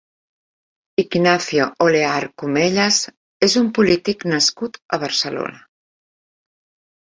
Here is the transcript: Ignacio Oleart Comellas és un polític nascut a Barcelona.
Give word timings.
Ignacio 1.01 1.67
Oleart 1.85 2.33
Comellas 2.43 2.97
és 3.49 3.59
un 3.61 3.69
polític 3.77 4.27
nascut 4.33 4.81
a 4.99 5.01
Barcelona. 5.05 5.63